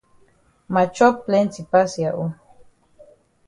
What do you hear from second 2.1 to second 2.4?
own.